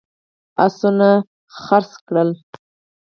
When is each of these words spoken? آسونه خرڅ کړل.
آسونه 0.65 1.09
خرڅ 1.61 1.91
کړل. 2.07 2.29